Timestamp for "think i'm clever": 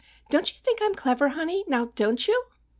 0.59-1.27